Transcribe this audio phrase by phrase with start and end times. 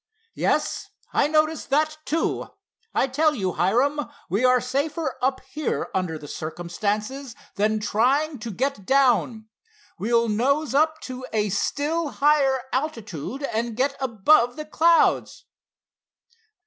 [0.33, 2.47] "Yes, I notice that, too.
[2.91, 8.49] I tell you, Hiram, we are safer up here, under the circumstances, than trying to
[8.49, 9.47] get down.
[9.99, 15.45] We'll nose up to a still higher altitude and get above the clouds."